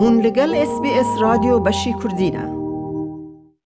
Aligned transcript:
هون 0.00 0.20
لگل 0.20 0.54
اس 0.54 0.80
بی 0.82 0.90
اس 0.90 1.06
رادیو 1.20 1.58
بشی 1.58 1.94
کردینه 2.02 2.44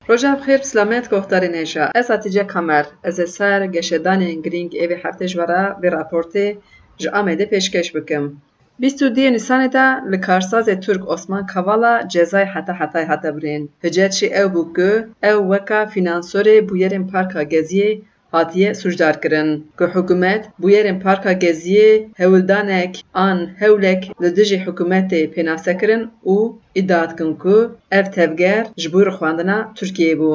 روژا 0.09 0.35
بخیر 0.35 0.57
سلامت 0.63 1.15
گفتاری 1.15 1.49
نیجا 1.49 1.91
از 1.95 2.11
اتیجه 2.11 2.45
کمر 2.45 2.85
از 3.05 3.21
سر 3.31 3.67
گشدان 3.67 4.41
گرینگ 4.41 4.77
ایوی 4.81 4.97
هفته 5.05 5.27
جورا 5.27 5.77
به 5.81 5.89
راپورتی 5.91 6.59
جا 6.97 7.11
آمده 7.11 7.45
پیشکش 7.45 7.97
بکم. 7.97 8.33
بیستو 8.79 9.09
دی 9.09 9.31
نیسان 9.31 9.67
دا 9.67 9.99
لکارساز 10.11 10.67
ترک 10.67 11.01
عثمان 11.09 11.47
کوالا 11.55 12.03
جزای 12.03 12.45
حتا 12.45 12.73
حتای 12.73 13.05
حتا 13.05 13.31
برین. 13.31 13.69
هجت 13.85 14.11
چی 14.11 14.35
او 14.35 14.49
بوگو 14.49 14.91
او 15.23 15.49
وکا 15.53 15.87
فینانسوری 15.87 16.61
بویرین 16.61 17.07
پارکا 17.07 17.45
گزیه 17.45 18.03
hatiye 18.33 18.75
sujdar 18.81 19.15
kirin 19.23 19.49
ku 19.79 19.85
hikûmet 19.95 20.43
bûyerên 20.63 20.99
Parka 21.05 21.33
Geziyê 21.33 21.91
hewildanek 22.21 22.93
an 23.15 23.39
hewlek 23.61 24.03
li 24.23 24.31
dijî 24.37 24.59
hikûmetê 24.65 25.21
pênase 25.35 25.73
kirin 25.81 26.03
û 26.35 26.37
îdia 26.81 27.03
dikin 27.11 27.33
ku 27.43 27.57
ev 27.99 28.07
tevger 28.17 28.65
ji 28.81 28.89
bo 28.93 29.01
rixwandina 29.09 29.59
Tirkiyeyê 29.77 30.17
bû. 30.21 30.33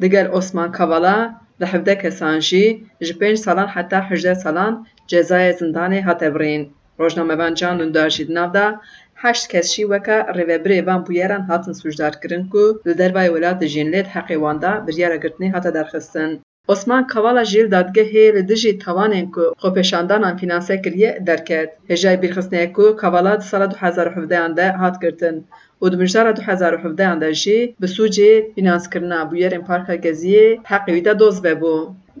Digel 0.00 0.28
Osman 0.38 0.72
Kavala 0.72 1.18
li 1.60 1.66
hevde 1.72 1.94
kesan 2.02 2.38
jî 2.48 2.64
ji 3.06 3.14
pênc 3.20 3.36
salan 3.44 3.68
heta 3.74 4.00
hejde 4.10 4.34
salan 4.34 4.72
cezayê 5.10 5.52
zindanê 5.60 6.00
hate 6.08 6.34
birîn. 6.34 6.62
Rojnamevan 7.00 7.54
Can 7.54 7.78
Dündar 7.80 8.10
jî 8.10 8.28
di 8.28 8.34
nav 8.34 8.54
da 8.54 8.80
heşt 9.22 9.48
kes 9.52 9.66
jî 9.74 9.82
weka 9.92 10.18
rêvebirê 10.36 10.86
van 10.86 11.00
bûyeran 11.06 11.42
hatin 11.48 11.72
sujdarkirin 11.72 12.44
ku 12.52 12.64
li 12.86 12.92
dervayê 13.00 13.30
welatê 13.34 13.66
jîn 13.74 13.88
lê 13.92 14.00
heqê 14.14 14.36
wan 14.44 14.58
biryara 14.86 15.16
girtinê 15.16 15.48
hate 15.54 15.74
derxistin. 15.74 16.30
Osman 16.68 17.06
Kavala 17.06 17.44
jîl 17.44 17.66
dadgehê 17.74 18.24
li 18.36 18.42
dijî 18.48 18.72
tawanên 18.84 19.26
ku 19.34 19.44
xwepêşandanan 19.62 20.34
fînanse 20.40 20.82
kiriye 20.82 21.10
derket. 21.26 21.68
Hêjayê 21.90 22.18
bîrxistneyê 22.22 22.72
ku 22.76 22.96
Kavala 23.00 23.40
di 23.40 23.44
sala 23.50 23.66
du 23.70 23.76
hezar 23.82 24.06
û 24.10 24.12
hevdeyan 24.16 24.56
de 24.58 24.66
hat 24.80 24.96
girtin 25.02 25.36
û 25.82 25.84
di 25.92 25.96
mijdara 26.02 26.32
du 26.36 26.42
hezar 26.48 26.72
û 26.76 26.78
hevdeyan 26.84 27.20
de 27.20 27.30
jî 27.42 27.58
bi 27.80 27.86
sûcê 27.96 28.32
fînanskirina 28.54 29.20
bûyerên 29.30 29.64
Parka 29.68 29.94
Geziyê 30.06 30.46
heqê 30.70 30.90
wî 30.96 31.04
de 31.04 31.18
doz 31.18 31.36
vebû. 31.44 31.76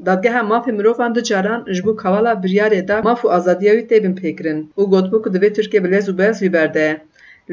Dadgeha 0.06 0.40
mafê 0.50 0.72
mirovan 0.78 1.14
du 1.14 1.22
caran 1.30 1.60
ji 1.74 1.82
Kavala 2.02 2.32
biryarê 2.42 2.88
da 2.88 2.96
maf 3.08 3.20
û 3.24 3.28
azadiya 3.36 3.72
wî 3.78 3.84
tê 3.90 3.96
bin 4.04 4.14
pêkirin 4.20 4.60
û 4.80 4.82
gotbû 4.92 5.16
ku 5.22 5.28
divê 5.34 5.48
Tirkiye 5.56 5.84
bi 5.84 5.90
lez 5.92 6.06
û 6.08 6.18
bez 6.18 6.36
wî 6.42 6.52
berde. 6.52 6.88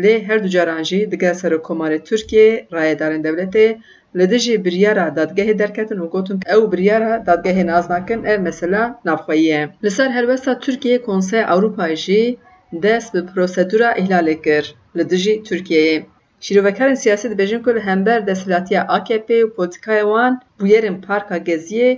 Lê 0.04 0.14
her 0.28 0.44
du 0.44 0.50
caran 0.56 0.84
jî 0.84 1.12
digel 1.12 1.36
Serokkomarê 1.42 2.00
Tirkiye, 2.08 2.68
Rayedarên 2.76 3.22
Devletê 3.28 3.68
لدجی 4.16 4.58
بریارا 4.58 5.10
دادگاه 5.10 5.54
درکتن 5.54 6.00
و 6.00 6.08
گوتن 6.08 6.40
او 6.56 6.68
بریارا 6.68 7.18
دادگه 7.18 7.64
ناز 7.64 7.92
نکن 7.92 8.20
او 8.28 8.42
مثلا 8.42 8.96
نفخویه. 9.06 9.70
لسر 9.84 10.08
هر 10.08 10.26
وستا 10.30 10.54
ترکیه 10.56 10.98
کنسه 10.98 11.38
اروپایشی 11.48 12.38
دست 12.84 13.14
به 13.14 13.22
پروسدورا 13.22 13.90
احلال 13.90 14.34
کر 14.34 14.64
لدجی 14.96 15.34
ترکیه. 15.48 16.06
شیروکارن 16.46 16.96
سیاسی 16.96 17.28
دی 17.30 17.36
بجن 17.36 17.62
کل 17.66 17.78
همبر 17.78 18.20
دستلاتی 18.20 18.76
AKP 18.98 19.30
و 19.44 19.48
پوتکایوان 19.56 20.34
بویرن 20.60 20.96
پارکا 21.06 21.38
گزیه 21.40 21.90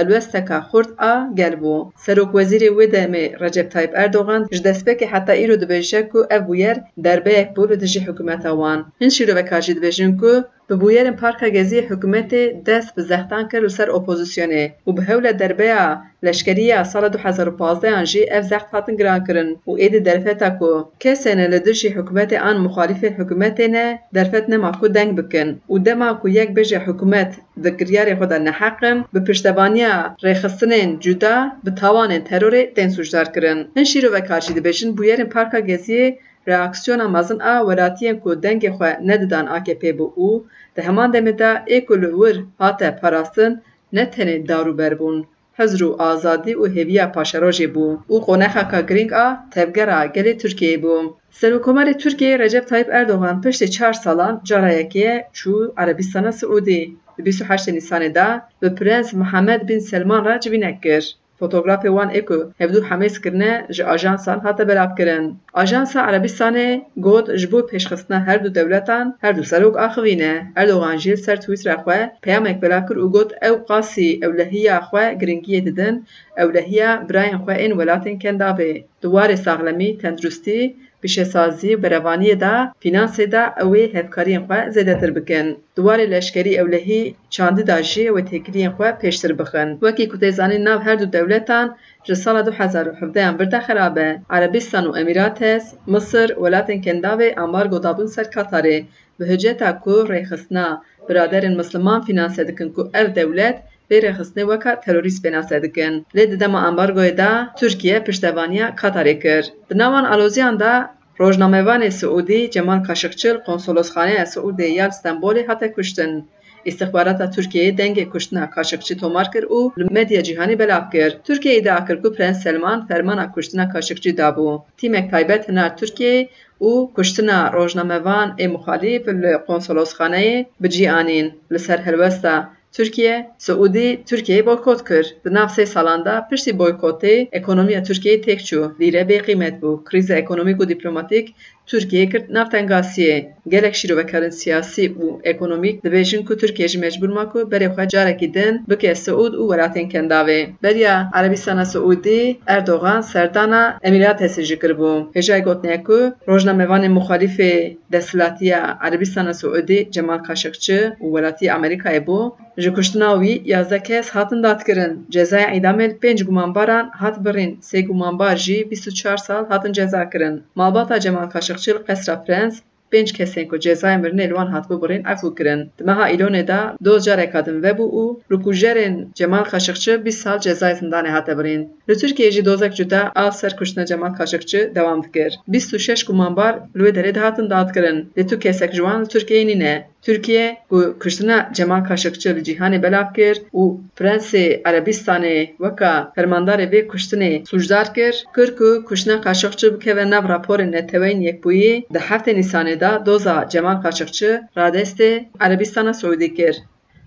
الوستا 0.00 0.40
کا 0.48 0.60
خورد 0.68 0.90
ا 0.98 1.12
گلبو 1.38 1.76
سروک 2.04 2.34
وزیر 2.34 2.62
و 2.72 2.86
دمه 2.94 3.24
رجب 3.40 3.66
تایب 3.72 3.90
اردوغان 4.02 4.40
ج 4.56 4.62
دسپک 4.66 5.00
حتا 5.12 5.32
ایرو 5.40 5.56
د 5.60 5.64
بشکو 5.70 6.20
ابویر 6.36 6.76
دربه 7.04 7.32
یک 7.40 7.48
بول 7.56 7.70
د 7.76 7.84
حکومت 8.06 8.46
وان 8.60 8.80
هن 9.00 9.10
شیرو 9.16 9.32
وکاجید 9.38 9.78
بجنکو 9.84 10.32
به 10.68 10.76
بویرن 10.76 11.10
پارک 11.10 11.44
گزی 11.56 11.80
حکومت 11.80 12.34
دست 12.64 12.94
به 12.94 13.02
زهتان 13.02 13.48
کر 13.48 13.68
سر 13.68 13.90
اپوزیسیونه 13.90 14.74
او 14.84 14.92
به 14.92 15.02
هول 15.02 15.32
دربیا 15.32 16.02
لشکریه 16.22 16.82
سال 16.82 17.08
2015 17.08 17.90
ان 17.90 18.04
جی 18.04 18.30
اف 18.30 18.44
زخت 18.44 18.66
فاتن 18.70 18.96
گران 18.96 19.24
کرن 19.24 19.56
او 19.64 19.76
اید 19.76 20.02
درفتا 20.02 20.50
کو. 20.50 20.84
کسن 21.00 21.46
له 21.46 21.58
دشی 21.58 21.88
حکومت 21.88 22.32
ان 22.32 22.56
مخالف 22.56 23.04
حکومت 23.04 23.60
نه 23.60 23.98
در 24.12 24.44
نه 24.48 24.56
ماکو 24.56 24.88
دنگ 24.88 25.16
بکن 25.16 25.60
او 25.66 25.78
ده 25.78 25.94
ماکو 25.94 26.28
یک 26.28 26.50
بجی 26.54 26.76
حکومت 26.76 27.36
د 27.64 27.66
گریار 27.68 28.14
خدا 28.14 28.38
نه 28.38 28.50
حق 28.50 29.04
به 29.12 29.20
پشتبانی 29.20 29.84
رخصنن 30.22 30.98
جدا 30.98 31.52
به 31.64 31.70
توان 31.70 32.18
ترور 32.24 32.64
تنسوجدار 32.76 33.24
کرن 33.24 33.58
ان 33.76 33.84
شیرو 33.84 34.08
و 34.14 34.20
کارشید 34.20 34.62
بشن 34.62 34.92
بویرن 34.92 35.24
پارک 35.24 35.52
غزی 35.68 36.16
reaksiyona 36.50 37.06
mezin 37.16 37.38
a 37.52 37.54
welatiyên 37.68 38.16
ku 38.22 38.30
dengê 38.44 38.70
xwe 38.76 38.90
nedidan 39.08 39.46
AKP 39.56 39.82
bû 39.98 40.06
û 40.26 40.28
di 40.74 40.80
heman 40.86 41.08
demê 41.14 41.32
de 41.40 41.50
ê 41.76 41.78
ku 41.86 41.94
li 42.02 42.10
wir 42.20 42.36
hate 42.60 42.88
parastin 43.00 43.52
ne 43.96 44.04
tenê 44.14 44.36
darûber 44.48 44.94
bûn 45.00 45.16
hezr 45.58 45.80
û 45.88 45.90
azadî 46.10 46.52
û 46.62 46.64
hêviya 46.76 47.06
paşerojê 47.16 47.68
bû 47.74 47.86
û 48.12 48.16
qonexeka 48.26 48.80
girîng 48.88 49.12
a 49.24 49.26
tevgera 49.54 50.00
gelê 50.16 50.32
Tirkiyeyê 50.42 50.78
bû. 50.84 50.94
Serokkomarê 51.38 51.94
Tirkiyeyê 52.02 52.38
Recep 52.38 52.64
Tayyip 52.68 52.88
Erdogan 52.98 53.36
piştî 53.42 53.70
çar 53.76 53.92
salan 54.04 54.34
cara 54.48 54.70
yekê 54.80 55.10
çû 55.38 55.54
Erebistana 55.80 56.32
Siûdî. 56.38 56.80
Bîst 57.24 57.40
û 57.42 57.44
heştê 57.50 57.70
Nîsanê 57.78 58.10
de 58.18 58.28
bi 58.62 58.68
Prens 58.78 59.08
Mihemed 59.20 59.62
bin 59.68 59.78
Selman 59.78 60.22
re 60.24 60.40
civînek 60.40 60.82
kir. 60.82 61.04
فوتوگرافی 61.38 61.88
وان 61.88 62.10
اکو 62.16 62.38
هفدو 62.60 62.82
همه 62.82 63.08
کرنه 63.08 63.66
جا 63.70 63.84
آجانسا 63.86 64.32
هاته 64.38 64.64
بلاب 64.64 64.98
کرن. 64.98 65.36
آجانسا 65.52 66.00
عربیستانه 66.00 66.82
گود 66.96 67.26
جبو 67.34 67.62
پیشخستنه 67.62 68.18
هر 68.18 68.36
دو 68.36 68.48
دولتان 68.48 69.14
هر 69.22 69.32
دو 69.32 69.42
سروگ 69.42 69.76
آخوینه. 69.76 70.52
اردوغان 70.56 70.96
جیل 70.96 71.14
سر 71.14 71.36
تویت 71.36 71.66
رخوه 71.66 72.06
پیام 72.22 72.46
اک 72.46 72.60
براب 72.60 72.88
کر 72.88 72.98
او 72.98 73.08
گود 73.10 73.32
او 73.42 73.56
قاسی 73.56 74.20
اولهی 74.22 74.68
آخوه 74.68 75.14
گرنگیه 75.14 75.60
دیدن 75.60 76.02
اولهی 76.38 76.80
براین 77.08 77.38
خوه 77.38 77.54
این 77.54 77.72
ولاتین 77.72 78.18
کندابه. 78.18 78.84
دوار 79.02 79.34
ساغلمی 79.34 79.96
تندرستی 80.02 80.74
pişesazî 81.02 81.72
berevaniyê 81.82 82.36
de 82.44 82.54
fînansê 82.82 83.26
de 83.34 83.42
ew 83.64 83.72
ê 83.82 83.84
hevkariyên 83.96 84.44
xwe 84.48 84.60
zêdetir 84.74 85.10
bikin. 85.16 85.46
Di 85.76 85.80
warê 85.86 86.06
leşkerî 86.14 86.52
ewlehî 86.62 87.02
çandî 87.34 87.64
da 87.70 87.82
jî 87.90 88.04
têkiliyên 88.30 88.72
xwe 88.76 88.88
pêştir 89.00 89.32
bixin. 89.38 89.68
Wekî 89.82 90.04
ku 90.10 90.16
tê 90.22 90.30
zanîn 90.38 90.64
nav 90.68 90.80
her 90.86 90.96
du 91.00 91.06
dewletan 91.12 91.66
ji 92.06 92.16
sala 92.22 92.46
du 92.46 92.52
hezar 92.58 92.86
û 92.90 92.92
hevdeyan 93.00 93.34
bir 93.38 93.50
de 93.52 93.58
xerab 93.66 93.96
e. 93.96 94.08
Erebistan 94.36 94.84
û 94.90 95.00
Emîrates, 95.00 95.64
Misir, 95.92 96.28
welatên 96.42 96.80
kendavê 96.86 97.28
ambargo 97.44 97.78
dabûn 97.86 98.06
ser 98.14 98.26
Katarê 98.34 98.78
bi 99.20 99.24
hiceta 99.30 99.70
ku 99.84 99.94
rêxistina 100.12 100.66
biraderên 101.08 101.54
Misliman 101.56 102.00
fînanse 102.06 102.48
dikin 102.48 102.68
ku 102.74 102.90
ev 103.00 103.14
dewlet 103.14 103.56
bêrexistinê 103.90 104.44
weka 104.50 104.72
terorîst 104.84 105.20
pênase 105.24 105.62
dikin. 105.64 106.06
Lê 106.16 106.24
di 106.30 106.40
dema 106.40 106.60
ambargoyê 106.68 107.14
de 107.20 107.30
Tirkiye 107.58 107.98
piştevaniya 108.06 108.68
Katarê 108.80 109.16
kir. 109.22 109.44
Di 109.70 109.78
navan 109.78 110.04
aloziyan 110.04 110.60
de 110.60 110.72
Rojnamevanê 111.20 111.90
Siûdî 111.98 112.50
Cemal 112.50 112.84
Kaşıkçıl 112.84 113.36
konsolosxaneya 113.46 114.24
Siûdê 114.32 114.66
ya 114.78 114.86
Stenbolê 114.86 115.46
hate 115.46 115.72
kuştin. 115.72 116.28
İstihbarata 116.64 117.24
Tirkiyeyê 117.24 117.78
dengê 117.78 118.10
kuştina 118.10 118.50
Kaşıkçı 118.50 118.98
tomar 118.98 119.32
kir 119.32 119.42
û 119.42 119.58
li 119.78 119.84
medya 119.90 120.22
cîhanî 120.22 120.58
belav 120.58 120.90
kir. 120.90 121.10
Tirkiye 121.24 121.56
iddia 121.58 121.86
kir 121.86 122.02
ku 122.02 122.14
Prens 122.14 122.42
Selman 122.42 122.86
fermana 122.86 123.32
kuştina 123.32 123.68
Kaşıkçı 123.68 124.10
dabû. 124.10 124.62
Tîmek 124.76 125.10
taybet 125.10 125.48
hinar 125.48 125.70
Tirkiyeyê 125.78 126.28
û 126.60 126.92
kuştina 126.92 127.52
rojnamevan 127.52 128.28
ê 128.38 128.46
muxalîf 128.54 129.08
li 129.08 129.32
konsolosxaneyê 129.48 130.46
bicîanîn 130.60 131.26
li 131.52 131.58
ser 131.58 131.78
helwesta 131.78 132.57
Tirkiye, 132.78 133.14
Siûdî 133.44 133.88
Tirkiyeyê 134.08 134.42
boykot 134.46 134.80
kir. 134.88 135.04
Di 135.24 135.30
nav 135.36 135.48
sê 135.56 135.64
salan 135.74 136.00
de 136.06 136.14
piştî 136.30 136.52
boykotê 136.60 137.14
ekonomiya 137.40 137.80
Tirkiyeyê 137.88 138.18
têk 138.26 138.40
çû. 138.48 138.60
Lîre 138.80 139.02
bêqîmet 139.10 139.54
bû. 139.62 139.70
Krîza 139.88 140.14
ekonomîk 140.22 140.58
û 140.62 140.64
dîplomatîk 140.72 141.26
Tirkiye 141.68 142.08
kir 142.08 142.22
nav 142.34 142.46
tengasiyê. 142.54 143.26
Gelek 143.48 143.74
şîrovekarên 143.74 144.30
siyasî 144.30 144.84
û 145.02 145.06
ekonomîk 145.22 145.84
dibêjin 145.84 146.24
ku 146.24 146.36
Tirkiye 146.36 146.68
jî 146.68 146.78
mecbûr 146.84 147.12
ma 147.16 147.24
ku 147.32 147.38
berê 147.38 147.68
xwe 147.74 147.88
carekî 147.88 148.34
din 148.34 148.54
bike 148.70 148.94
Siûd 149.04 149.32
û 149.40 149.42
welatên 149.50 149.86
kendavê. 149.92 150.40
Beriya 150.62 151.10
Erebistana 151.14 151.64
Siûdî 151.72 152.36
Erdogan 152.46 153.00
serdana 153.00 153.78
Emîratesê 153.88 154.42
jî 154.42 154.56
kirbû. 154.62 154.92
Hêjayê 155.16 155.42
gotiye 155.48 155.82
ku 155.82 155.98
rojnamevanên 156.28 156.92
muxalîfê 156.98 157.76
desthilatiya 157.92 158.78
Erebistana 158.86 159.30
Siûdî 159.40 159.90
Cemal 159.90 160.18
Kaşıkçı 160.18 160.78
û 161.02 161.06
welatî 161.14 161.46
Amerîkayê 161.56 162.04
bû 162.08 162.32
ji 162.62 162.74
kuştina 162.74 163.10
wî 163.22 163.42
yazdeh 163.44 163.82
kes 163.88 164.10
hatin 164.10 164.42
dadkirin. 164.42 165.06
Cezaya 165.10 165.48
îdamê 165.58 165.86
pênc 166.02 166.24
gumanbaran 166.24 166.90
hat 167.00 167.16
birîn. 167.24 167.58
Sê 167.68 167.86
gumanbar 167.86 168.36
jî 168.36 168.70
bîst 168.70 168.86
û 168.88 168.94
çar 168.94 169.16
sal 169.16 169.48
hatin 169.48 169.72
ceza 169.72 170.10
kirin. 170.10 170.42
Malbata 170.54 171.00
Cemal 171.00 171.30
Kaşıkçı 171.30 171.57
Curtiram 171.58 171.84
Festa 171.84 172.14
da 172.14 172.24
França? 172.24 172.62
Pênc 172.92 173.08
kesên 173.18 173.44
ku 173.50 173.56
cezaya 173.64 173.98
mirinê 174.02 174.26
li 174.30 174.34
wan 174.38 174.48
hatibû 174.54 174.76
birîn 174.82 175.02
efû 175.12 175.28
kirin. 175.38 175.60
Di 175.78 175.82
meha 175.88 176.04
Îlonê 176.14 176.42
de 176.48 177.30
hatin 177.32 177.62
vebû 177.64 177.86
û 178.02 178.04
li 178.30 178.36
kujerên 178.44 178.94
Cemal 179.14 179.44
Kaşıkçı 179.44 180.04
bîst 180.04 180.20
sal 180.22 180.38
cezayê 180.38 180.74
zindanê 180.80 181.10
hate 181.16 181.38
birîn. 181.38 181.62
Li 181.88 181.94
Tirkiyeyê 182.00 182.30
jî 182.30 182.44
dozek 182.44 182.76
cuda 182.76 183.32
ser 183.32 183.56
kuştina 183.56 183.86
Cemal 183.86 184.12
Kaşıkçı 184.14 184.72
dewam 184.74 185.02
dikir. 185.04 185.38
Bîst 185.48 185.74
û 185.74 185.78
şeş 185.78 186.04
gumanbar 186.04 186.54
li 186.76 186.82
wê 186.82 186.90
derê 186.96 187.14
de 187.14 187.20
hatin 187.20 187.50
dadkirin. 187.50 187.98
Lê 188.16 188.26
tu 188.28 188.38
kesek 188.38 188.70
ji 188.72 188.82
wan 188.86 189.02
li. 189.04 189.84
Türkiye 190.02 190.56
ku 190.68 190.96
kuştina 191.00 191.50
Cemal 191.54 191.84
Kaşıkçı 191.84 192.36
li 192.36 192.40
cîhanê 192.40 192.82
belav 192.82 193.12
kir 193.16 193.36
û 193.52 193.76
Prensê 193.98 194.62
Erebistanê 194.62 195.46
weka 195.46 196.12
fermandarê 196.16 196.66
vê 196.72 196.86
kuştinê 196.86 197.48
sujdar 197.48 197.94
kir, 197.94 198.24
kir 198.34 198.56
ku 198.56 198.84
kuştina 198.88 199.20
Kaşıkçı 199.20 199.74
bikeve 199.74 200.10
nav 200.10 200.24
raporên 200.28 200.72
neteweyên 200.72 201.20
Yekbûyî 201.28 201.86
di 201.94 201.98
heftê 201.98 202.32
Nîsanê 202.40 202.77
da 202.80 203.06
doza 203.06 203.48
Cemal 203.50 203.82
Kaçıkçı 203.82 204.42
radestê 204.56 205.24
Erebistana 205.40 205.94
Suudî 205.94 206.34
kir. 206.34 206.56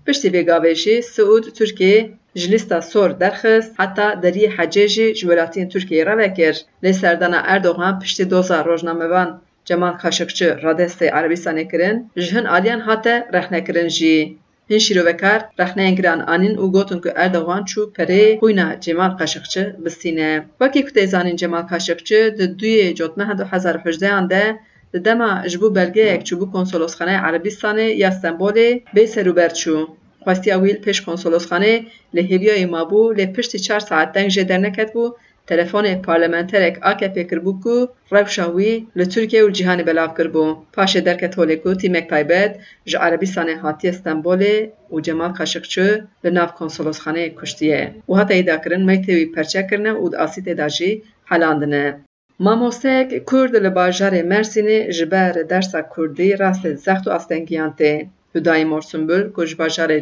Piştî 0.06 0.28
vê 0.34 0.42
gavê 0.50 0.74
jî 0.74 0.96
Siûd 1.12 1.44
Tirkiye 1.56 2.10
ji 2.34 2.52
lîsta 2.52 2.82
sor 2.82 3.20
derxist 3.20 3.70
heta 3.80 4.08
deriyê 4.22 4.50
hecê 4.56 4.86
jî 4.94 5.06
ji 5.14 5.24
welatiyên 5.28 5.68
Tirkiyeyê 5.72 6.04
re 6.06 6.16
vekir. 6.18 6.56
Doza 8.30 8.64
rojnamevan 8.64 9.42
Cemal 9.64 9.92
Kaşıkçı 9.98 10.44
radestê 10.44 11.06
Erebistanê 11.10 11.70
kirin, 11.70 12.10
ji 12.16 12.36
hin 12.36 12.44
aliyan 12.44 12.80
hate 12.80 13.28
rexnekirin 13.32 13.88
jî. 13.88 14.36
Hin 14.70 14.78
şîrovekar 14.78 15.40
rexneyên 15.58 15.94
giran 15.96 16.20
anîn 16.32 16.54
û 16.62 16.72
gotin 16.72 17.00
ku 17.00 17.08
Erdogan 17.14 17.62
çû 17.70 17.80
perê 17.96 18.38
xwîna 18.38 18.80
Cemal 18.80 19.16
Kaşıkçı 19.18 19.76
bistîne. 19.84 20.44
Wekî 20.62 20.80
ku 20.86 21.36
Cemal 21.36 21.62
Kaşıkçı 21.62 22.34
di 22.38 22.44
duyê 22.60 22.94
cotmeha 22.94 23.32
2018 23.32 24.00
de 24.30 24.58
دما 25.06 25.30
جبو 25.52 25.68
بلګه 25.78 26.04
یک 26.14 26.22
چبو 26.28 26.46
کنسولوسخانه 26.54 27.14
عربستانه 27.26 27.86
یا 28.02 28.10
ئەستەمبۆلێ 28.10 28.68
به 28.94 29.02
سەروبەر 29.14 29.52
چوو 29.60 29.88
خواستی 30.24 30.52
ئەویل 30.54 30.78
پێش 30.84 30.98
کۆنسۆلۆسخانێ 31.06 31.74
لە 32.16 32.22
هێبیای 32.30 32.70
مابوو 32.74 33.14
لێ 33.18 33.26
پشتی 33.34 33.58
4 33.58 33.78
ساعت 33.88 34.08
دەنگ 34.16 34.28
ژێ 34.34 34.44
دەرنەکەت 34.50 34.90
بوو 34.94 35.14
تەلەفۆنێک 35.48 35.98
پارلەمەنتەرێک 36.06 36.76
ئاکە 36.84 37.08
پێکردبوو 37.16 37.76
و 37.76 37.88
ڕەوشەوی 38.14 38.74
لە 38.98 39.04
تورکێ 39.12 39.40
و 39.42 39.52
جیهانی 39.56 39.86
بەلاو 39.88 40.14
کردبوو 40.16 40.58
پاشێ 40.74 41.00
دەرکە 41.08 41.28
تۆلێک 41.34 41.62
و 41.66 41.78
تیمێک 41.80 42.06
تایبەت 42.12 42.52
ژە 42.90 42.98
عربستانه 43.06 43.54
هاتی 43.62 43.90
ئەستەمبۆلێ 43.90 44.56
و 44.94 44.96
جەمال 45.06 45.32
او 48.08 48.14
هتا 48.20 48.34
ایدا 48.36 48.56
کرن 48.62 48.82
مې 48.88 48.98
ته 49.04 49.10
وی 49.16 49.26
پرچا 49.34 49.62
کرنه 49.68 49.90
او 50.00 50.04
د 50.12 50.14
اسیت 50.24 50.44
تێداژی 50.46 50.92
هەلاندنە 51.30 51.84
Mamosteyek 52.38 53.26
Kurd 53.26 53.54
li 53.64 53.70
bajarê 53.78 54.22
Mersînê 54.32 54.92
ji 54.92 55.10
ber 55.10 55.34
dersa 55.50 55.88
Kurdî 55.88 56.28
rastê 56.42 56.76
zext 56.76 57.04
û 57.06 57.10
astengiyan 57.18 57.72
tê. 57.78 58.08
Hüdayi 58.34 58.64
Morsunbul 58.64 59.32
ku 59.34 59.46
ji 59.46 59.56
bajarê 59.56 59.98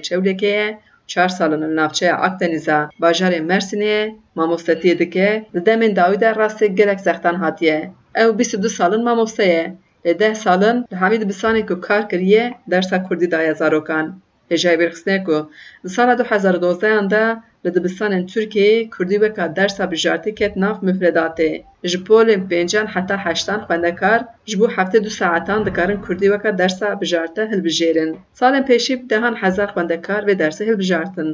çar 1.06 1.28
salin 1.28 1.62
li 1.62 1.76
navçeya 1.76 2.16
Akdenîza 2.16 2.90
bajarê 3.02 3.40
Mersînê 3.50 4.14
mamostetiyê 4.36 4.98
dike 4.98 5.44
di 5.54 5.60
demên 5.66 5.96
dawî 5.96 6.20
de 6.20 6.30
rastê 6.40 6.66
gelek 6.66 7.00
zextan 7.00 7.34
hatiye. 7.34 7.90
Ew 8.22 8.38
bîst 8.38 8.62
du 8.62 8.68
salin 8.68 9.02
mamoste 9.04 9.44
ye. 9.44 9.64
Lê 10.04 10.18
deh 10.20 10.34
salin 10.34 10.76
li 10.90 10.96
hemî 11.00 11.66
ku 11.66 11.80
kar 11.80 12.08
kiriye 12.08 12.44
dersa 12.70 13.02
Kurdî 13.02 13.30
daye 13.30 13.54
zarokan. 13.54 14.06
Hêjayê 14.50 14.78
bêrxistine 14.80 15.24
ku 15.24 15.36
sala 15.88 16.14
2012 16.18 17.10
de 17.10 17.36
li 17.64 17.70
dibistanên 17.74 18.24
Tirkiyeyê 18.32 18.90
Kurdî 18.94 19.16
weka 19.24 19.56
dersa 19.56 19.84
bijartî 19.92 20.30
ket 20.34 20.54
nav 20.56 20.76
müfredatê. 20.86 21.50
Ji 21.90 21.98
polên 22.06 22.42
pêncan 22.50 22.86
heta 22.94 23.16
heştan 23.24 23.60
xwendekar 23.66 24.20
ji 24.48 24.56
bo 24.60 24.66
heftê 24.76 24.98
du 25.04 25.10
saetan 25.10 25.60
dikarin 25.66 26.00
Kurdî 26.04 26.28
weka 26.34 26.58
dersa 26.58 26.88
bijartê 27.02 27.42
hilbijêrin. 27.52 28.10
Salên 28.38 28.64
pêşî 28.68 28.94
dehan 29.10 29.34
hezar 29.42 29.68
xwendekar 29.74 30.22
vê 30.28 30.34
dersê 30.42 30.62
hilbijartin. 30.70 31.30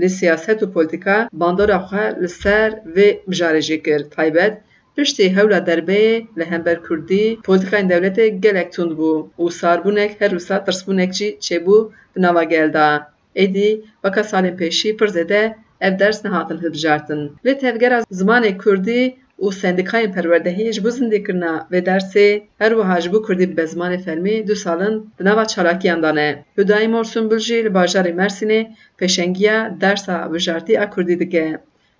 Lê 0.00 0.08
siyaset 0.18 0.58
û 0.64 0.66
polîtika 0.74 1.28
bandora 1.40 1.78
xwe 1.86 2.04
li 2.22 2.28
ser 2.28 2.70
vê 2.96 3.08
bijarê 3.30 3.60
jî 3.68 3.82
kir. 3.82 4.00
Taybet 4.16 4.54
Piştî 4.96 5.36
hewla 5.36 5.58
derbeyê 5.68 6.14
li 6.38 6.44
hember 6.52 6.78
Kurdî 6.86 7.24
polîtikayên 7.46 7.86
dewletê 7.92 8.26
gelek 8.44 8.72
tund 8.72 8.92
bû 8.98 9.12
û 9.42 9.44
sarbûnek 9.60 10.10
her 10.20 10.30
wisa 10.36 10.56
tirsbûnek 10.66 11.12
jî 11.18 11.28
çêbû 11.46 11.78
di 12.14 12.22
nava 12.22 12.44
gel 12.44 12.72
da. 12.72 12.88
Êdî 13.44 13.70
weka 14.02 14.22
salên 14.30 14.56
pêşî 14.60 14.96
pir 14.98 15.08
ev 15.80 15.98
ders 15.98 16.24
nehatin 16.24 16.58
hilbijartin. 16.62 17.20
Lê 17.46 17.58
tevgera 17.58 17.98
zimanê 18.20 18.52
Kurdî 18.62 19.02
û 19.44 19.46
sendîkayên 19.60 20.10
perwerdehiyê 20.16 20.72
ji 20.76 20.80
bo 20.84 20.90
zindîkirina 20.96 21.54
vê 21.72 21.80
dersê 21.88 22.28
her 22.60 22.72
wiha 22.78 23.00
ji 23.00 23.08
bo 23.12 23.18
Kurdî 23.26 23.46
bi 23.56 23.64
zimanê 23.72 23.98
fermî 24.06 24.36
du 24.48 24.56
salin 24.64 24.94
di 25.18 25.22
nava 25.28 25.44
çalakiyan 25.52 26.02
dane. 26.02 26.28
Hüdayî 26.58 26.88
Morsunbul 26.94 27.38
jî 27.46 27.58
li 27.64 27.70
bajarê 27.78 28.12
Mersînê 28.20 28.60
pêşengiya 28.98 29.80
dersa 29.80 30.16
bijartî 30.32 30.80
a 30.84 30.90
Kurdî 30.90 31.16
dike. 31.20 31.46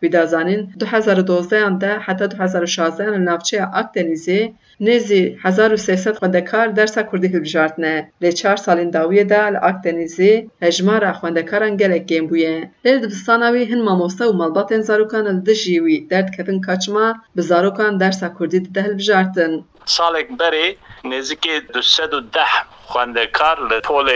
وی 0.03 0.09
دا 0.09 0.27
زانین 0.27 0.61
2012 0.79 1.57
ان 1.67 1.79
ده 1.79 1.99
حتی 1.99 2.29
2016 2.29 3.05
ان 3.05 3.25
نفچه 3.25 3.69
اک 3.75 3.87
دنیزی 3.95 4.55
نیزی 4.81 5.37
1300 5.43 6.17
خوندکار 6.19 6.67
درسا 6.69 7.03
کردی 7.03 7.29
هل 7.29 7.41
بجارتنه 7.41 8.13
لی 8.21 8.33
چار 8.33 8.57
سالین 8.57 8.91
داویه 8.91 9.25
ده 9.25 9.51
دا 9.51 9.59
اک 9.69 9.77
دنیزی 9.85 10.51
هجمار 10.63 11.13
خوندکار 11.13 11.63
انگل 11.63 11.93
اگیم 11.93 12.27
بویه. 12.27 12.71
لیل 12.85 12.99
دبستانوی 13.01 13.65
هن 13.65 13.81
ماموسا 13.83 14.31
و 14.31 14.37
ملبات 14.37 14.73
انزاروکان 14.73 15.27
ال 15.27 15.41
دجیوی 15.41 16.07
درد 16.11 16.29
کبن 16.37 16.61
کچما 16.67 17.15
بزاروکان 17.37 17.97
درسا 17.97 18.29
کردی 18.39 18.61
ده 18.61 18.83
هل 18.83 18.95
بجارتن 18.95 19.53
سالک 19.85 20.29
بری 20.29 20.79
نزدیک 21.05 21.47
210 21.73 22.47
خوندکار 22.93 23.61
له 23.71 23.81
ټول 23.89 24.09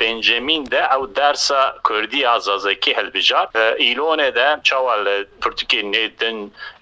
پنځمین 0.00 0.66
ده 0.74 0.82
او 0.94 1.06
درس 1.18 1.46
کوردی 1.88 2.20
ازازکی 2.32 2.92
هلبجار 2.98 3.46
ایلونه 3.84 4.28
ده 4.38 4.60
چاوال 4.70 5.10
پرتکی 5.46 5.82
نیدن 5.94 6.38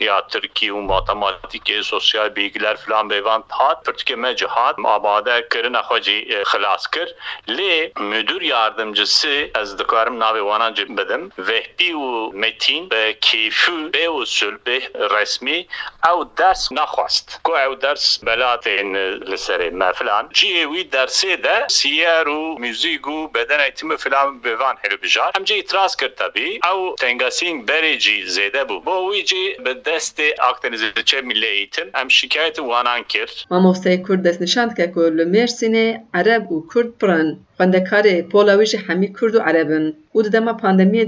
یا 0.07 0.17
ترکی 0.35 0.69
و 0.71 0.81
ماتماتیک 0.91 1.73
سوسیال 1.91 2.29
بیگلر 2.39 2.81
فلان 2.83 3.09
بیوان 3.15 3.45
هات 3.61 3.83
پرتکی 3.87 4.19
مجهات 4.27 4.83
آماده 4.97 5.37
کرن 5.55 5.81
خواجی 5.89 6.19
خلاص 6.53 6.89
کر 6.97 7.09
لی 7.49 7.93
müdür 8.13 8.43
yardımcısı 8.53 9.35
از 9.55 9.77
دکارم 9.77 10.19
ناوی 10.23 10.41
وانان 10.41 10.75
بدم 10.75 11.23
وهبی 11.49 11.93
و 11.93 12.31
متین 12.43 12.89
به 12.89 13.03
کیفو 13.29 13.89
به 13.93 14.11
اصول 14.21 14.57
به 14.65 14.77
رسمی 15.11 15.69
او 16.11 16.25
درس 16.37 16.73
نخواست 16.73 17.41
کو 17.45 17.53
او 17.53 17.75
درس 17.75 17.96
ders 17.97 18.21
belatên 18.27 18.95
li 19.31 19.39
serê 19.47 19.71
me 19.71 19.93
filan. 19.99 20.25
Ciyê 20.35 20.65
wî 20.73 20.83
dersê 20.97 21.43
de 21.45 21.57
siyer 21.69 22.27
û 22.27 22.61
müzik 22.61 23.05
û 23.07 23.35
beden 23.35 23.59
eğitimi 23.59 23.97
filan 23.97 24.29
bêvan 24.45 24.77
hilbijar. 24.83 25.31
Em 25.39 25.45
cî 25.45 25.55
itiraz 25.55 25.97
kir 25.97 26.09
tebî 26.09 26.49
ew 26.73 26.97
tengasîn 27.01 27.67
berê 27.69 27.99
cî 27.99 28.17
zêde 28.37 28.63
bû. 28.69 28.77
Bo 28.87 28.97
wî 29.13 29.25
cî 29.31 29.45
bi 29.65 29.71
destê 29.89 30.29
Akdenizê 30.51 31.05
çe 31.05 31.21
milli 31.21 31.47
eğitim 31.47 31.89
em 32.01 32.11
şikayetî 32.11 32.63
wanan 32.71 33.03
kir. 33.03 33.47
Mamosteyê 33.51 34.03
Kurd 34.03 34.25
destnîşan 34.25 34.71
dike 34.71 34.93
ku 34.93 35.01
li 35.19 35.23
Mêrsînê 35.23 35.87
Ereb 36.15 36.45
û 36.55 36.67
Kurd 36.67 36.91
pirin. 37.01 37.29
Xwendekarê 37.59 38.29
pola 38.29 38.55
wî 38.61 38.67
jî 38.73 38.79
hemî 38.89 39.13
Kurd 39.13 39.35
û 39.35 39.41
Ereb 39.51 39.71
in 39.71 39.87
û 40.15 40.25
di 40.25 40.33
dema 40.33 40.51
pandemiyê 40.51 41.07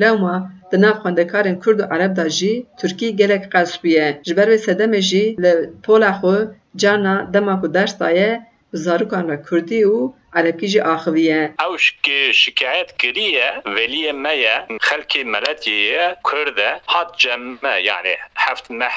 Lewma 0.00 0.34
di 0.70 0.76
nav 0.82 0.96
xwendekarên 1.02 1.56
Kurd 1.62 1.78
û 1.84 1.86
Ereb 1.94 2.12
da 2.18 2.26
jî 2.38 2.52
Tirkî 2.80 3.08
gelek 3.20 3.44
qesp 3.52 3.80
bûye. 3.82 4.08
Ji 4.26 4.32
ber 4.38 4.48
vê 4.52 4.58
sedemê 4.66 5.00
jî 5.10 5.24
li 5.42 5.52
pola 5.84 6.12
xwe 6.20 6.38
carna 6.80 7.14
dema 7.34 7.54
ku 7.60 7.66
ders 7.74 7.94
daye 8.00 8.30
bi 8.70 8.76
zarokan 8.84 9.24
re 9.30 9.36
Kurdî 9.46 9.80
û 9.96 9.98
عربکی 10.36 10.68
جی 10.68 10.80
آخویه 10.80 11.54
اوش 11.60 11.94
که 12.02 12.32
شکایت 12.32 12.96
کریه 13.02 13.62
ولی 13.66 14.12
مه 14.12 14.66
خلکی 14.80 15.24
ملتی 15.24 15.92
کرده 16.24 16.80
حد 16.86 17.16
جمعه 17.16 17.82
یعنی 17.82 18.14
heft 18.36 18.70
meh 18.70 18.96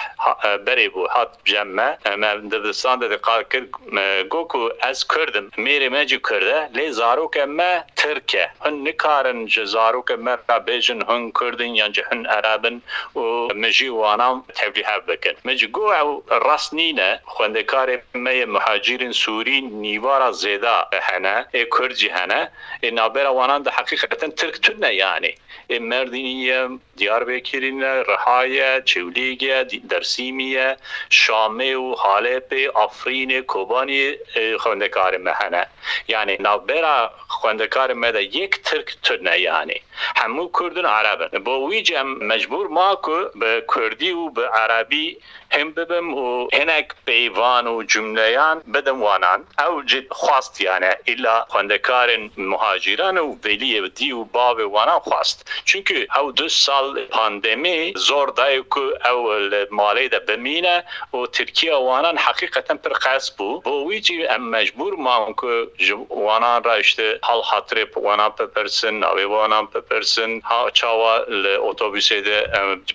berê 0.66 0.88
bû 0.94 1.08
hat 1.10 1.32
cemme 1.46 1.98
me 2.18 2.52
dibistan 2.52 3.02
de 3.02 3.10
diqal 3.10 3.44
kir 3.50 3.64
goku 4.30 4.72
ez 4.90 5.04
Kurdim 5.04 5.50
mêrê 5.58 5.90
me 5.90 6.08
cî 6.08 6.20
Kurd 6.22 6.48
e 6.58 6.70
lê 6.78 6.90
zarokê 7.00 7.46
me 7.48 7.86
Tirk 7.96 8.36
e 8.36 8.46
hûn 8.64 8.86
nikarin 8.86 9.48
ji 9.48 9.62
zarokê 9.62 10.18
me 10.18 10.34
re 10.50 10.58
bêjin 10.68 11.02
hûn 11.08 11.32
Kurdin 11.32 11.74
yan 11.80 11.92
ji 11.94 12.02
hûn 12.02 12.22
Erebin 12.38 12.82
û 13.16 13.54
me 13.54 13.72
jî 13.72 13.90
wanan 13.90 14.44
tevlîhev 14.54 15.08
bikin. 15.08 15.36
Me 15.44 15.58
cî 15.58 15.68
got 15.72 15.94
ew 16.02 16.10
rast 16.46 16.74
nîne 16.74 17.20
xwendekarê 17.26 18.02
me 18.14 18.32
yê 18.40 18.46
muhacirên 18.46 19.14
Sûrî 19.24 19.58
nîvara 19.84 20.30
zêda 20.30 20.76
hene 21.02 21.46
e 21.54 21.70
Kurdcî 21.70 22.10
hene 22.10 22.52
e 22.84 22.96
navbera 22.96 23.32
wanan 23.40 23.66
de 23.66 23.70
heqîqeten 23.70 24.32
Tirk 24.36 24.64
tune 24.64 24.92
yani. 24.94 25.36
E 25.70 25.80
Merdîniye, 25.80 26.68
Diyarbekirîne, 26.98 28.06
Rihaye, 28.06 28.82
Çewlîge, 28.86 29.29
سوریه 29.30 29.64
در 29.64 30.02
سیمیه 30.02 30.78
شامه 31.10 31.76
و 31.76 31.96
حالب 31.96 32.54
آفرین 32.74 33.42
کوبانی 33.42 34.14
خوندکار 34.60 35.18
مهنه. 35.18 35.68
یعنی 36.08 36.38
نابرا 36.40 37.12
خوندکار 37.28 37.94
مده 37.94 38.24
یک 38.24 38.62
ترک 38.64 38.96
ترنه 39.04 39.40
یعنی 39.40 39.82
همو 40.16 40.50
کردن 40.60 40.86
عربن. 40.86 41.44
با 41.44 41.62
ویجم 41.62 42.08
مجبور 42.08 42.68
ما 42.68 43.02
که 43.06 43.40
به 43.40 43.66
کردی 43.76 44.12
و 44.12 44.30
به 44.30 44.48
عربی 44.48 45.18
Erebî 45.51 45.65
hem 45.65 45.77
bibim 45.77 46.09
û 46.13 46.49
hinek 46.59 46.89
peyvan 47.07 47.67
û 47.67 47.87
cümleyan 47.87 48.63
bidim 48.67 48.99
wanan. 49.07 49.41
Ew 49.67 49.87
cid 49.87 50.07
xwast 50.11 50.61
yani. 50.61 50.95
وکیلا 51.15 51.45
خواندکارن 51.49 52.31
مهاجران 52.37 53.19
و 53.19 53.37
ولی 53.45 53.81
و 53.81 53.89
دی 53.89 54.13
و 54.13 54.25
باب 54.25 54.59
وانا 54.73 54.99
خواست 54.99 55.51
چونکه 55.65 56.07
او 56.21 56.33
دو 56.33 56.49
سال 56.49 57.05
پاندمی 57.05 57.93
زور 57.97 58.29
دای 58.29 58.63
که 58.63 59.11
او 59.11 59.31
مالی 59.71 60.09
ده 60.09 60.19
بمینه 60.19 60.85
و 61.15 61.27
ترکیه 61.27 61.75
وانان 61.75 62.19
حقیقتا 62.19 62.75
پر 62.75 62.93
قصد 62.93 63.37
بو 63.37 63.61
بو 63.61 63.91
ویجی 63.91 64.27
ام 64.27 64.51
مجبور 64.51 64.95
ما 64.95 65.35
که 65.41 65.69
وانان 66.11 66.65
را 66.65 66.73
اشته 66.73 67.19
حال 67.23 67.43
خاطر 67.43 67.87
وانان 67.97 68.31
پپرسن 68.31 69.05
او 69.05 69.19
وانان 69.31 69.67
پپرسن 69.67 70.41
ها 70.41 70.71
چاوا 70.71 71.17
اتوبوس 71.69 72.13
ده 72.13 72.47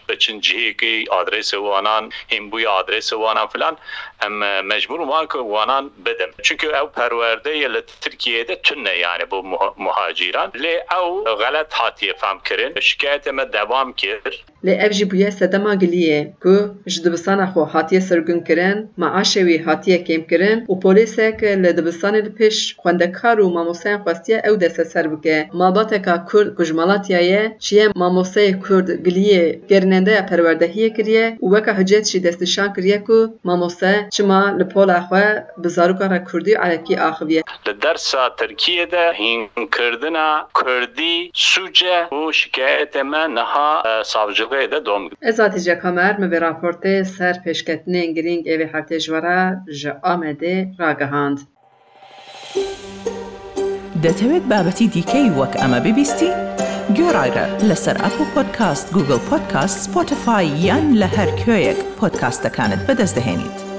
بچن 0.10 0.40
جهی 0.40 0.74
کی 0.74 1.06
آدرس 1.12 1.54
وانان 1.54 2.12
هم 2.44 2.50
بوی 2.50 2.66
آدرس 2.66 3.14
وانان 3.14 3.48
فلان 3.48 3.78
ام 4.22 4.62
مجبور 4.62 5.00
ما 5.06 5.26
که 5.26 5.38
وانان 5.38 5.90
بدم 6.06 6.32
چونکه 6.44 6.78
او 6.78 6.88
پرورده 6.88 7.58
ی 7.58 7.82
ترکیه 8.02 8.44
ده 8.44 8.56
تنه 8.56 8.94
yani 9.06 9.26
bu 9.32 9.38
muhaciran 9.86 10.50
لی 10.64 10.76
او 10.98 11.24
غلط 11.24 11.74
هاتیه 11.74 12.14
فهم 12.14 12.40
کرن 12.40 12.80
شکایت 12.80 13.28
ما 13.28 13.44
دوام 13.44 13.94
کرد 13.94 14.34
لی 14.65 14.73
ev 14.85 14.93
jî 14.99 15.05
bûye 15.11 15.31
sedema 15.31 15.75
giliyê 15.83 16.21
ku 16.43 16.55
ji 16.93 17.05
dibistana 17.05 17.47
xwe 17.53 17.65
hatiye 17.75 18.01
sirgun 18.01 18.41
kirin 18.49 18.79
maaşê 19.03 19.43
wî 19.49 19.57
hatiye 19.67 19.99
kêmkirin 20.09 20.59
û 20.73 20.75
polîsek 20.85 21.37
li 21.63 21.71
dibistanê 21.79 22.21
li 22.27 22.33
pêş 22.39 22.57
xwendekar 22.83 23.37
û 23.45 23.47
mamosteyan 23.59 24.01
xwestiye 24.05 24.39
ew 24.49 24.61
desteser 24.61 25.05
bike. 25.13 25.39
Malbateka 25.61 26.15
kurd 26.29 26.49
ku 26.57 26.63
ji 26.69 26.75
Malatyayê 26.81 27.43
çiye 27.65 27.87
mamosteyê 28.03 28.53
kurd 28.65 28.89
giliyê 29.07 29.45
gerinendeya 29.71 30.23
perwerdehiyê 30.31 30.89
kiriye 30.97 31.27
û 31.45 31.47
weka 31.55 31.73
hicet 31.79 32.05
jî 32.13 32.25
destnîşan 32.25 32.75
kiriye 32.75 32.99
ku 33.05 33.19
mamoste 33.49 33.93
çima 34.11 34.41
li 34.59 34.69
pola 34.69 34.99
xwe 35.07 35.25
bi 35.63 35.69
zaroka 35.77 36.07
re 36.11 36.25
kurdî 36.25 36.59
alekî 36.59 37.01
axiviye 37.01 37.43
li 37.67 37.83
dersa 37.83 38.37
Tirkiye 38.37 38.91
de 38.91 39.05
hînkirina 39.21 40.49
Kurdî 40.55 41.17
sûce 41.35 41.99
û 42.19 42.21
şikayetê 42.41 43.03
me 43.13 43.35
niha 43.35 43.71
savcılığê 44.13 44.54
ڕێ 44.55 44.65
دە 44.73 44.81
دۆم 44.87 45.03
ئێزادیجە 45.27 45.77
کەمەر 45.83 46.15
مەبێ 46.23 46.39
راپۆرتێ 46.47 46.97
سەر 47.17 47.37
پێشکەتنێن 47.45 48.09
گرنگ 48.17 48.43
ئێوێ 48.49 48.67
هەفتێژوەرە 48.75 49.41
ژە 49.79 49.93
ئامەدێ 50.05 50.57
ڕاگەهاند. 50.81 51.39
دەتەوێت 54.05 54.45
بابەتی 54.53 54.87
دیکەی 54.95 55.29
وەک 55.39 55.53
ئەمە 55.61 55.79
ببیستی؟ 55.85 56.33
گۆڕایرە 56.97 57.47
لەسەر 57.69 57.97
ئەپ 58.05 58.17
و 58.21 58.25
پۆدکاست 58.35 58.87
گوگل 58.95 59.21
پۆدکاست 59.29 59.77
سپۆتفاای 59.85 60.49
یان 60.67 60.87
لە 61.01 61.09
هەر 61.17 61.31
کوێیەک 61.41 61.79
پۆدکاستەکانت 61.99 62.81
بەدەستدەێنیت. 62.87 63.74